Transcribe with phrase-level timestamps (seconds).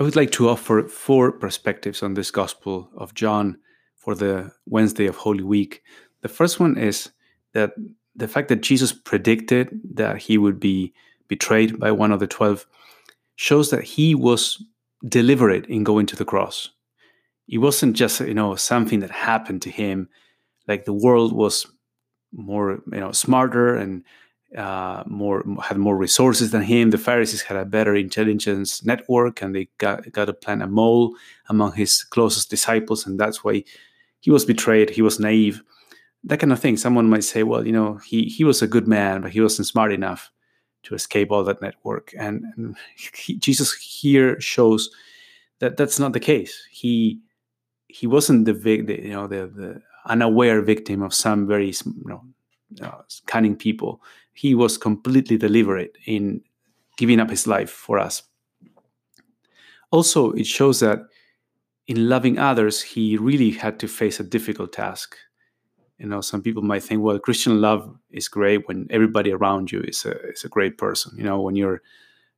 [0.00, 3.58] I would like to offer four perspectives on this Gospel of John
[3.96, 5.82] for the Wednesday of Holy Week.
[6.22, 7.10] The first one is
[7.52, 7.72] that
[8.16, 10.94] the fact that Jesus predicted that he would be
[11.28, 12.66] betrayed by one of the 12
[13.36, 14.64] shows that he was
[15.06, 16.70] deliberate in going to the cross.
[17.46, 20.08] It wasn't just, you know, something that happened to him
[20.66, 21.66] like the world was
[22.32, 24.02] more, you know, smarter and
[24.56, 26.90] uh, more had more resources than him.
[26.90, 31.14] The Pharisees had a better intelligence network, and they got got to plan a mole
[31.48, 33.64] among his closest disciples, and that's why
[34.20, 34.90] he was betrayed.
[34.90, 35.62] He was naive,
[36.24, 36.76] that kind of thing.
[36.76, 39.68] Someone might say, well, you know, he he was a good man, but he wasn't
[39.68, 40.30] smart enough
[40.82, 42.14] to escape all that network.
[42.18, 42.76] And, and
[43.14, 44.90] he, Jesus here shows
[45.60, 46.66] that that's not the case.
[46.70, 47.20] He
[47.88, 52.24] he wasn't the, the you know the the unaware victim of some very you know
[52.82, 54.00] uh, cunning people
[54.40, 56.40] he was completely deliberate in
[56.96, 58.22] giving up his life for us.
[59.90, 61.00] Also, it shows that
[61.86, 65.14] in loving others, he really had to face a difficult task.
[65.98, 69.82] You know, some people might think, well, Christian love is great when everybody around you
[69.82, 71.12] is a, is a great person.
[71.18, 71.82] You know, when you're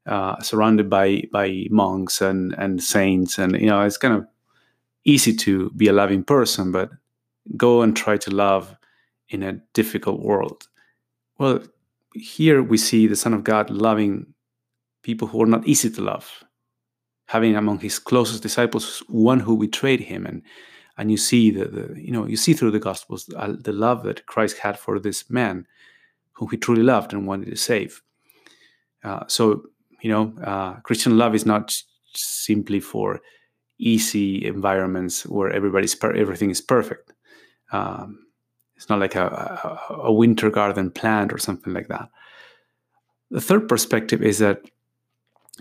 [0.07, 4.27] uh, surrounded by by monks and and saints, and you know, it's kind of
[5.05, 6.91] easy to be a loving person, but
[7.57, 8.75] go and try to love
[9.29, 10.67] in a difficult world.
[11.39, 11.63] Well,
[12.15, 14.35] here we see the Son of God loving
[15.03, 16.45] people who are not easy to love,
[17.27, 20.43] having among his closest disciples one who betrayed him, and
[20.99, 24.03] and you see the, the you know you see through the Gospels uh, the love
[24.05, 25.67] that Christ had for this man,
[26.33, 28.03] whom he truly loved and wanted to save.
[29.05, 29.65] Uh, so
[30.03, 31.75] you know, uh, Christian love is not
[32.15, 33.21] simply for
[33.79, 37.13] easy environments where everybody's per- everything is perfect.
[37.71, 38.27] Um,
[38.83, 42.09] it's not like a, a, winter garden plant or something like that.
[43.31, 44.61] The third perspective is that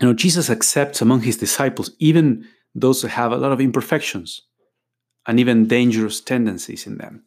[0.00, 4.42] you know Jesus accepts among his disciples even those who have a lot of imperfections
[5.28, 7.22] and even dangerous tendencies in them,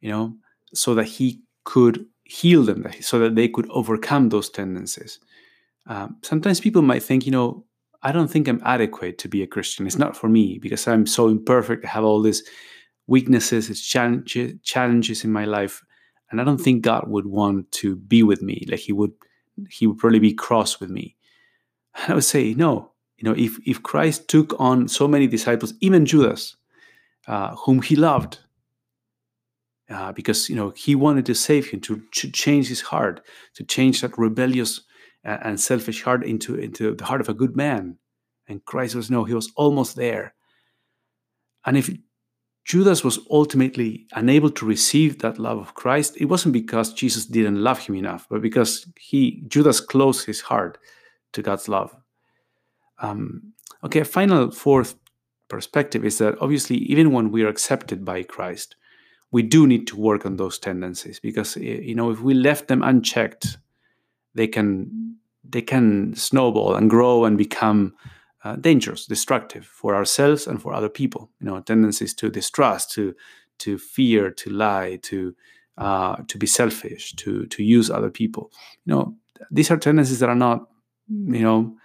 [0.00, 0.34] you know,
[0.72, 5.18] so that he could heal them, so that they could overcome those tendencies.
[5.86, 7.66] Um, sometimes people might think, you know,
[8.02, 9.86] I don't think I'm adequate to be a Christian.
[9.86, 11.84] It's not for me because I'm so imperfect.
[11.84, 12.42] I have all these
[13.06, 15.82] weaknesses, its challenges, challenges in my life,
[16.30, 18.66] and I don't think God would want to be with me.
[18.68, 19.12] Like He would,
[19.70, 21.16] He would probably be cross with me.
[21.94, 22.92] And I would say, no.
[23.16, 26.56] You know, if if Christ took on so many disciples, even Judas,
[27.26, 28.40] uh, whom He loved,
[29.88, 33.22] uh, because you know He wanted to save him, to, to change his heart,
[33.54, 34.82] to change that rebellious
[35.24, 37.96] uh, and selfish heart into into the heart of a good man.
[38.48, 40.34] And Christ was no, He was almost there.
[41.64, 41.90] And if
[42.66, 47.62] Judas was ultimately unable to receive that love of Christ, it wasn't because Jesus didn't
[47.62, 50.76] love him enough, but because he Judas closed his heart
[51.32, 51.96] to God's love.
[52.98, 53.52] Um,
[53.84, 54.96] okay, a final fourth
[55.46, 58.74] perspective is that obviously, even when we are accepted by Christ,
[59.30, 62.82] we do need to work on those tendencies because you know if we left them
[62.82, 63.58] unchecked,
[64.34, 65.16] they can
[65.48, 67.94] they can snowball and grow and become
[68.46, 71.30] uh, dangerous, destructive for ourselves and for other people.
[71.40, 73.14] You know, tendencies to distrust, to
[73.58, 75.34] to fear, to lie, to
[75.78, 78.50] uh, to be selfish, to to use other people.
[78.84, 79.14] You know,
[79.50, 80.68] these are tendencies that are not,
[81.08, 81.76] you know,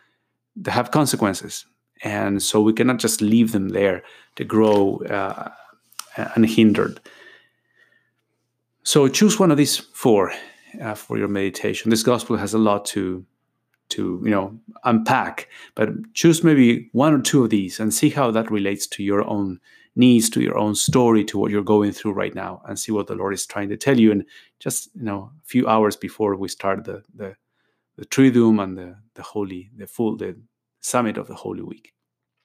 [0.64, 1.66] that have consequences,
[2.04, 4.04] and so we cannot just leave them there
[4.36, 5.50] to grow uh,
[6.36, 7.00] unhindered.
[8.84, 10.32] So choose one of these four
[10.82, 11.90] uh, for your meditation.
[11.90, 13.26] This gospel has a lot to
[13.92, 18.32] to you know unpack but choose maybe one or two of these and see how
[18.32, 19.60] that relates to your own
[19.96, 23.08] needs to your own story to what you're going through right now and see what
[23.08, 24.12] the lord is trying to tell you.
[24.12, 24.26] And
[24.60, 27.36] just you know a few hours before we start the the
[27.98, 30.38] the triduum and the the holy the full the
[30.82, 31.94] summit of the holy week